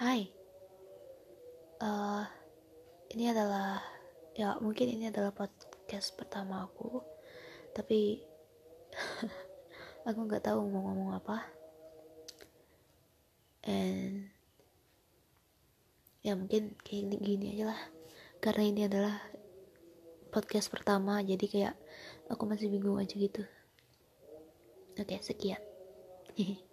[0.00, 0.32] Hai,
[1.84, 2.24] uh,
[3.12, 3.84] ini adalah
[4.32, 7.04] ya mungkin ini adalah podcast pertama aku,
[7.76, 8.24] tapi
[10.08, 11.44] aku nggak tahu mau ngomong apa.
[13.68, 14.32] And
[16.24, 17.80] ya mungkin kayak gini aja lah,
[18.40, 19.20] karena ini adalah
[20.32, 21.74] podcast pertama, jadi kayak
[22.32, 23.44] aku masih bingung aja gitu.
[24.96, 25.60] Oke, sekian.